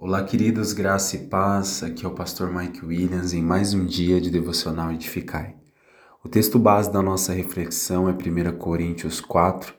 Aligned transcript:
Olá, 0.00 0.22
queridos, 0.22 0.72
graça 0.72 1.16
e 1.16 1.26
paz. 1.26 1.82
Aqui 1.82 2.06
é 2.06 2.08
o 2.08 2.14
pastor 2.14 2.54
Mike 2.54 2.86
Williams 2.86 3.32
em 3.32 3.42
mais 3.42 3.74
um 3.74 3.84
dia 3.84 4.20
de 4.20 4.30
devocional 4.30 4.92
Edificai. 4.92 5.56
O 6.22 6.28
texto 6.28 6.56
base 6.56 6.92
da 6.92 7.02
nossa 7.02 7.32
reflexão 7.32 8.08
é 8.08 8.12
1 8.12 8.58
Coríntios 8.58 9.20
4, 9.20 9.74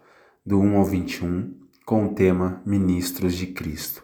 do 0.46 0.60
1 0.60 0.76
ao 0.78 0.84
21, 0.84 1.56
com 1.86 2.06
o 2.06 2.14
tema 2.14 2.62
Ministros 2.66 3.34
de 3.34 3.48
Cristo. 3.48 4.04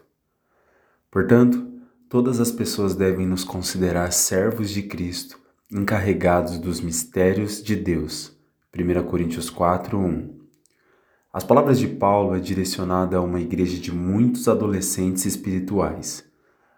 Portanto, 1.12 1.67
todas 2.08 2.40
as 2.40 2.50
pessoas 2.50 2.96
devem 2.96 3.28
nos 3.28 3.44
considerar 3.44 4.13
servos 4.13 4.70
de 4.70 4.84
Cristo, 4.84 5.38
encarregados 5.70 6.58
dos 6.58 6.79
mistérios 6.79 7.62
de 7.62 7.76
Deus. 7.76 8.34
1 8.74 9.04
Coríntios 9.04 9.50
4, 9.50 10.00
1. 10.00 10.44
As 11.36 11.44
palavras 11.44 11.78
de 11.78 11.90
Paulo 11.90 12.33
é 12.33 12.40
direcionada 12.40 13.18
a 13.18 13.22
uma 13.22 13.42
igreja 13.42 13.78
de 13.78 13.94
muitos 13.94 14.47
adolescentes 14.47 15.26
espirituais, 15.26 16.23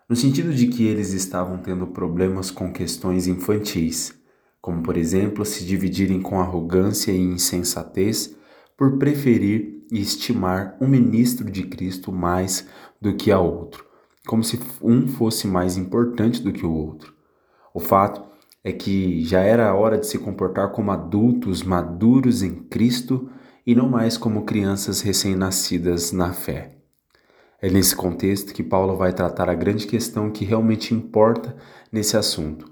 no 0.10 0.16
sentido 0.16 0.52
de 0.52 0.66
que 0.66 0.84
eles 0.84 1.14
estavam 1.14 1.60
tendo 1.60 1.86
problemas 1.86 2.50
com 2.50 2.74
questões 2.74 3.28
infantis, 3.28 4.20
como 4.60 4.82
por 4.82 4.98
exemplo 4.98 5.46
se 5.46 5.64
dividirem 5.64 6.20
com 6.24 6.42
arrogância 6.42 7.12
e 7.12 7.20
insensatez 7.20 8.36
por 8.76 8.98
preferir 8.98 9.86
e 9.92 10.02
estimar 10.02 10.76
um 10.82 10.88
ministro 10.88 11.52
de 11.52 11.62
Cristo 11.62 12.12
mais 12.12 12.68
do 13.00 13.14
que 13.14 13.32
a 13.32 13.40
outro, 13.40 13.86
como 14.26 14.44
se 14.44 14.60
um 14.82 15.08
fosse 15.08 15.46
mais 15.48 15.78
importante 15.78 16.42
do 16.42 16.52
que 16.52 16.66
o 16.66 16.74
outro. 16.74 17.14
O 17.76 17.80
fato 17.80 18.24
é 18.64 18.72
que 18.72 19.24
já 19.24 19.42
era 19.42 19.70
a 19.70 19.76
hora 19.76 20.00
de 20.00 20.08
se 20.08 20.18
comportar 20.18 20.72
como 20.72 20.90
adultos 20.90 21.62
maduros 21.62 22.42
em 22.42 22.56
Cristo 22.56 23.30
e 23.68 23.76
não 23.76 23.90
mais 23.90 24.18
como 24.18 24.46
crianças 24.46 25.02
recém-nascidas 25.02 26.14
na 26.14 26.32
fé. 26.32 26.78
É 27.62 27.70
nesse 27.70 27.94
contexto 27.94 28.54
que 28.54 28.64
Paulo 28.64 28.96
vai 28.96 29.12
tratar 29.12 29.50
a 29.50 29.54
grande 29.54 29.86
questão 29.86 30.32
que 30.32 30.46
realmente 30.46 30.94
importa 30.94 31.54
nesse 31.92 32.16
assunto: 32.16 32.72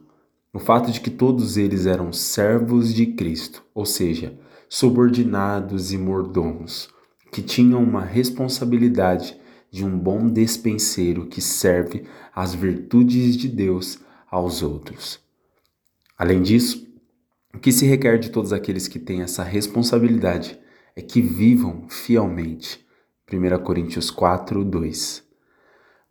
o 0.53 0.59
fato 0.59 0.89
de 0.91 1.01
que 1.01 1.09
todos 1.09 1.57
eles 1.57 1.85
eram 1.85 2.13
servos 2.13 2.93
de 2.93 3.07
Cristo, 3.07 3.61
ou 3.73 3.85
seja, 3.85 4.39
subordinados 4.69 5.91
e 5.91 5.97
mordomos, 5.97 6.87
que 7.29 7.41
tinham 7.41 7.83
uma 7.83 8.05
responsabilidade 8.05 9.37
de 9.69 9.83
um 9.83 9.99
bom 9.99 10.29
despenseiro 10.29 11.25
que 11.25 11.41
serve 11.41 12.05
as 12.33 12.55
virtudes 12.55 13.35
de 13.35 13.49
Deus 13.49 13.99
aos 14.31 14.63
outros. 14.63 15.19
Além 16.17 16.41
disso, 16.41 16.87
o 17.53 17.59
que 17.59 17.73
se 17.73 17.85
requer 17.85 18.17
de 18.17 18.29
todos 18.29 18.53
aqueles 18.53 18.87
que 18.87 18.99
têm 18.99 19.23
essa 19.23 19.43
responsabilidade 19.43 20.57
é 20.95 21.01
que 21.01 21.21
vivam 21.21 21.87
fielmente. 21.89 22.85
1 23.31 23.63
Coríntios 23.63 24.09
4, 24.09 24.63
2. 24.63 25.23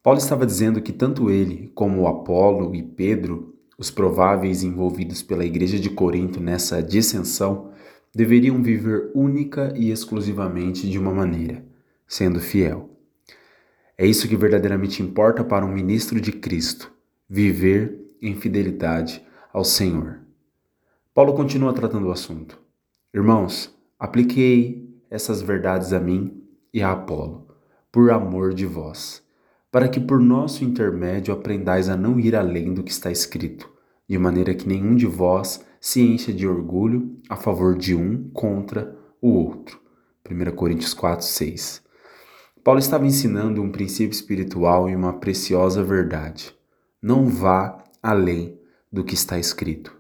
Paulo 0.03 0.19
estava 0.19 0.45
dizendo 0.45 0.83
que 0.83 0.93
tanto 0.93 1.31
ele 1.31 1.71
como 1.75 2.07
Apolo 2.07 2.75
e 2.75 2.83
Pedro, 2.83 3.55
os 3.79 3.91
prováveis 3.91 4.63
envolvidos 4.63 5.23
pela 5.23 5.45
igreja 5.45 5.79
de 5.79 5.89
Corinto 5.89 6.41
nessa 6.41 6.83
dissensão, 6.83 7.73
deveriam 8.15 8.63
viver 8.63 9.11
única 9.15 9.73
e 9.77 9.91
exclusivamente 9.91 10.89
de 10.89 10.99
uma 10.99 11.13
maneira, 11.13 11.65
sendo 12.07 12.39
fiel. 12.39 12.91
É 13.97 14.07
isso 14.07 14.29
que 14.29 14.37
verdadeiramente 14.37 15.03
importa 15.03 15.43
para 15.43 15.65
um 15.65 15.73
ministro 15.73 16.21
de 16.21 16.33
Cristo: 16.33 16.93
viver 17.29 17.99
em 18.21 18.35
fidelidade 18.35 19.25
ao 19.53 19.65
Senhor. 19.65 20.21
Paulo 21.15 21.33
continua 21.33 21.73
tratando 21.73 22.09
o 22.09 22.13
assunto. 22.13 22.61
Irmãos, 23.13 23.73
Apliquei 23.99 24.89
essas 25.11 25.41
verdades 25.41 25.93
a 25.93 26.01
mim 26.01 26.43
e 26.73 26.83
a 26.83 26.93
Apolo, 26.93 27.47
por 27.93 28.11
amor 28.11 28.53
de 28.53 28.67
vós, 28.67 29.23
para 29.71 29.89
que 29.89 30.01
por 30.01 30.21
nosso 30.21 30.65
intermédio 30.65 31.33
aprendais 31.33 31.89
a 31.89 31.97
não 31.97 32.19
ir 32.19 32.35
além 32.35 32.75
do 32.75 32.83
que 32.83 32.91
está 32.91 33.11
escrito, 33.11 33.71
de 34.09 34.19
maneira 34.19 34.55
que 34.55 34.69
nenhum 34.69 34.97
de 34.97 35.07
vós 35.07 35.65
se 35.81 36.01
encha 36.01 36.33
de 36.33 36.47
orgulho 36.47 37.17
a 37.29 37.37
favor 37.37 37.77
de 37.77 37.95
um 37.95 38.29
contra 38.31 38.97
o 39.21 39.29
outro. 39.31 39.81
1 40.29 40.57
Coríntios 40.57 40.95
4, 40.95 41.25
6. 41.25 41.83
Paulo 42.65 42.81
estava 42.81 43.07
ensinando 43.07 43.63
um 43.63 43.71
princípio 43.71 44.15
espiritual 44.15 44.89
e 44.89 44.97
uma 44.97 45.13
preciosa 45.21 45.83
verdade. 45.83 46.55
Não 47.01 47.29
vá 47.29 47.85
além 48.03 48.59
do 48.91 49.05
que 49.05 49.15
está 49.15 49.39
escrito. 49.39 49.95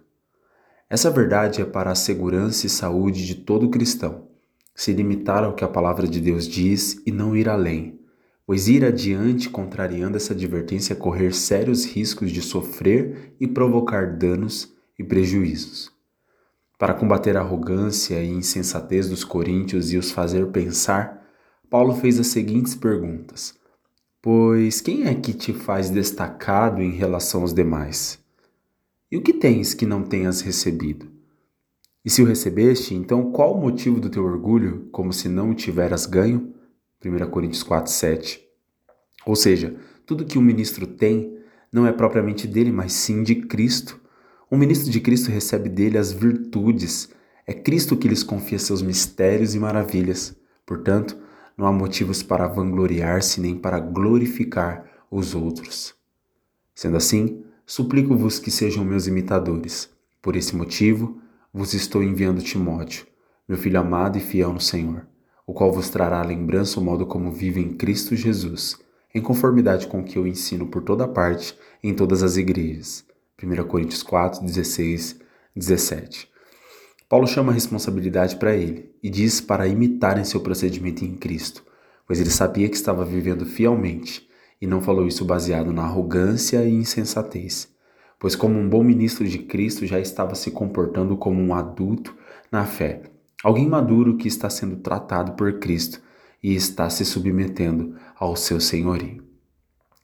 Essa 0.94 1.10
verdade 1.10 1.60
é 1.60 1.64
para 1.64 1.90
a 1.90 1.96
segurança 1.96 2.68
e 2.68 2.70
saúde 2.70 3.26
de 3.26 3.34
todo 3.34 3.68
cristão. 3.68 4.28
Se 4.76 4.92
limitar 4.92 5.42
ao 5.42 5.52
que 5.52 5.64
a 5.64 5.68
palavra 5.68 6.06
de 6.06 6.20
Deus 6.20 6.46
diz 6.46 7.02
e 7.04 7.10
não 7.10 7.36
ir 7.36 7.48
além, 7.48 7.98
pois 8.46 8.68
ir 8.68 8.84
adiante 8.84 9.50
contrariando 9.50 10.16
essa 10.16 10.34
advertência 10.34 10.92
é 10.92 10.96
correr 10.96 11.34
sérios 11.34 11.84
riscos 11.84 12.30
de 12.30 12.40
sofrer 12.40 13.34
e 13.40 13.46
provocar 13.48 14.16
danos 14.16 14.72
e 14.96 15.02
prejuízos. 15.02 15.90
Para 16.78 16.94
combater 16.94 17.36
a 17.36 17.40
arrogância 17.40 18.22
e 18.22 18.30
insensatez 18.30 19.08
dos 19.08 19.24
coríntios 19.24 19.92
e 19.92 19.98
os 19.98 20.12
fazer 20.12 20.46
pensar, 20.52 21.26
Paulo 21.68 21.96
fez 21.96 22.20
as 22.20 22.28
seguintes 22.28 22.76
perguntas: 22.76 23.52
Pois 24.22 24.80
quem 24.80 25.08
é 25.08 25.14
que 25.16 25.32
te 25.32 25.52
faz 25.52 25.90
destacado 25.90 26.80
em 26.80 26.92
relação 26.92 27.40
aos 27.40 27.52
demais? 27.52 28.23
E 29.14 29.16
o 29.16 29.22
que 29.22 29.32
tens 29.32 29.74
que 29.74 29.86
não 29.86 30.02
tenhas 30.02 30.40
recebido? 30.40 31.06
E 32.04 32.10
se 32.10 32.20
o 32.20 32.26
recebeste, 32.26 32.96
então 32.96 33.30
qual 33.30 33.54
o 33.54 33.60
motivo 33.60 34.00
do 34.00 34.10
teu 34.10 34.24
orgulho, 34.24 34.88
como 34.90 35.12
se 35.12 35.28
não 35.28 35.50
o 35.50 35.54
tiveras 35.54 36.04
ganho? 36.04 36.52
1 37.00 37.30
Coríntios 37.30 37.62
4, 37.62 37.92
7. 37.92 38.44
Ou 39.24 39.36
seja, 39.36 39.76
tudo 40.04 40.24
que 40.24 40.36
um 40.36 40.42
ministro 40.42 40.84
tem 40.84 41.38
não 41.72 41.86
é 41.86 41.92
propriamente 41.92 42.48
dele, 42.48 42.72
mas 42.72 42.92
sim 42.92 43.22
de 43.22 43.36
Cristo. 43.36 44.00
Um 44.50 44.56
ministro 44.56 44.90
de 44.90 45.00
Cristo 45.00 45.30
recebe 45.30 45.68
dele 45.68 45.96
as 45.96 46.10
virtudes. 46.10 47.08
É 47.46 47.54
Cristo 47.54 47.96
que 47.96 48.08
lhes 48.08 48.24
confia 48.24 48.58
seus 48.58 48.82
mistérios 48.82 49.54
e 49.54 49.60
maravilhas. 49.60 50.36
Portanto, 50.66 51.16
não 51.56 51.68
há 51.68 51.72
motivos 51.72 52.20
para 52.20 52.48
vangloriar-se 52.48 53.40
nem 53.40 53.54
para 53.54 53.78
glorificar 53.78 54.84
os 55.08 55.36
outros. 55.36 55.94
Sendo 56.74 56.96
assim, 56.96 57.44
Suplico-vos 57.66 58.38
que 58.38 58.50
sejam 58.50 58.84
meus 58.84 59.06
imitadores. 59.06 59.88
Por 60.20 60.36
esse 60.36 60.54
motivo, 60.54 61.18
vos 61.50 61.72
estou 61.72 62.02
enviando 62.02 62.42
Timóteo, 62.42 63.06
meu 63.48 63.56
filho 63.56 63.80
amado 63.80 64.18
e 64.18 64.20
fiel 64.20 64.52
no 64.52 64.60
Senhor, 64.60 65.06
o 65.46 65.54
qual 65.54 65.72
vos 65.72 65.88
trará 65.88 66.20
a 66.20 66.26
lembrança 66.26 66.78
o 66.78 66.82
modo 66.82 67.06
como 67.06 67.32
vive 67.32 67.60
em 67.60 67.72
Cristo 67.72 68.14
Jesus, 68.14 68.76
em 69.14 69.22
conformidade 69.22 69.86
com 69.86 70.00
o 70.00 70.04
que 70.04 70.18
eu 70.18 70.26
ensino 70.26 70.66
por 70.66 70.82
toda 70.82 71.08
parte 71.08 71.56
em 71.82 71.94
todas 71.94 72.22
as 72.22 72.36
igrejas. 72.36 73.02
1 73.42 73.64
Coríntios 73.64 74.02
4, 74.02 74.44
16, 74.44 75.20
17. 75.56 76.28
Paulo 77.08 77.26
chama 77.26 77.50
a 77.50 77.54
responsabilidade 77.54 78.36
para 78.36 78.54
ele 78.54 78.90
e 79.02 79.08
diz 79.08 79.40
para 79.40 79.66
imitarem 79.66 80.24
seu 80.24 80.40
procedimento 80.40 81.02
em 81.02 81.14
Cristo, 81.14 81.64
pois 82.06 82.20
ele 82.20 82.30
sabia 82.30 82.68
que 82.68 82.76
estava 82.76 83.06
vivendo 83.06 83.46
fielmente 83.46 84.23
e 84.60 84.66
não 84.66 84.80
falou 84.80 85.06
isso 85.06 85.24
baseado 85.24 85.72
na 85.72 85.82
arrogância 85.82 86.64
e 86.64 86.72
insensatez, 86.72 87.68
pois, 88.18 88.34
como 88.34 88.58
um 88.58 88.68
bom 88.68 88.82
ministro 88.82 89.26
de 89.26 89.38
Cristo, 89.38 89.86
já 89.86 90.00
estava 90.00 90.34
se 90.34 90.50
comportando 90.50 91.16
como 91.16 91.40
um 91.40 91.54
adulto 91.54 92.16
na 92.50 92.64
fé, 92.64 93.02
alguém 93.42 93.68
maduro 93.68 94.16
que 94.16 94.28
está 94.28 94.48
sendo 94.48 94.76
tratado 94.76 95.32
por 95.32 95.58
Cristo 95.58 96.00
e 96.42 96.54
está 96.54 96.88
se 96.88 97.04
submetendo 97.04 97.96
ao 98.16 98.36
seu 98.36 98.60
senhorio. 98.60 99.24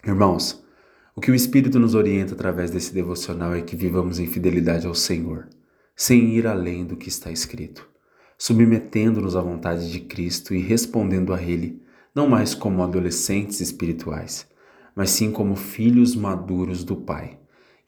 Irmãos, 0.05 0.63
o 1.15 1.21
que 1.21 1.31
o 1.31 1.35
Espírito 1.35 1.79
nos 1.79 1.95
orienta 1.95 2.33
através 2.35 2.71
desse 2.71 2.95
devocional 2.95 3.55
é 3.55 3.61
que 3.61 3.77
vivamos 3.77 4.19
em 4.19 4.27
fidelidade 4.27 4.87
ao 4.87 4.95
Senhor, 4.95 5.49
sem 5.95 6.35
ir 6.35 6.47
além 6.47 6.85
do 6.85 6.97
que 6.97 7.09
está 7.09 7.31
escrito, 7.31 7.87
submetendo-nos 8.39 9.37
à 9.37 9.43
vontade 9.43 9.93
de 9.93 10.01
Cristo 10.01 10.55
e 10.55 10.63
respondendo 10.63 11.35
a 11.35 11.43
Ele 11.43 11.83
não 12.15 12.29
mais 12.29 12.55
como 12.55 12.83
adolescentes 12.83 13.61
espirituais, 13.61 14.47
mas 14.95 15.11
sim 15.11 15.31
como 15.31 15.55
filhos 15.55 16.15
maduros 16.17 16.85
do 16.85 16.97
Pai, 16.97 17.39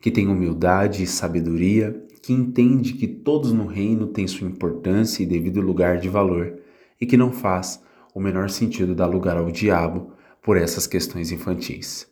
que 0.01 0.11
tem 0.11 0.29
humildade 0.29 1.03
e 1.03 1.07
sabedoria, 1.07 2.05
que 2.23 2.33
entende 2.33 2.95
que 2.95 3.07
todos 3.07 3.53
no 3.53 3.67
reino 3.67 4.07
têm 4.07 4.27
sua 4.29 4.47
importância 4.47 5.23
e 5.23 5.27
devido 5.27 5.61
lugar 5.61 5.99
de 5.99 6.09
valor, 6.09 6.59
e 7.01 7.07
que 7.07 7.17
não 7.17 7.33
faz 7.33 7.83
o 8.15 8.21
menor 8.21 8.49
sentido 8.49 8.95
dar 8.95 9.07
lugar 9.07 9.37
ao 9.37 9.51
diabo 9.51 10.13
por 10.41 10.57
essas 10.57 10.87
questões 10.87 11.33
infantis. 11.33 12.07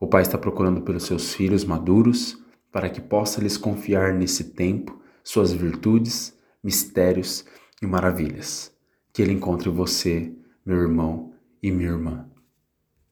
O 0.00 0.06
Pai 0.06 0.22
está 0.22 0.38
procurando 0.38 0.80
pelos 0.82 1.04
seus 1.04 1.34
filhos 1.34 1.64
maduros 1.64 2.38
para 2.72 2.88
que 2.88 3.00
possa 3.00 3.40
lhes 3.40 3.56
confiar 3.56 4.14
nesse 4.14 4.44
tempo 4.44 5.00
suas 5.24 5.52
virtudes, 5.52 6.34
mistérios 6.62 7.44
e 7.82 7.86
maravilhas. 7.86 8.72
Que 9.12 9.22
Ele 9.22 9.32
encontre 9.32 9.68
você 9.68 10.32
meu 10.68 10.82
irmão 10.82 11.32
e 11.62 11.70
minha 11.72 11.88
irmã. 11.88 12.28